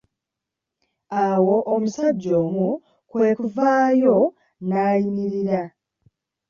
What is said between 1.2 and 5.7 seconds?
Awo omusajja omu kwekuvaayo n'ayimirira.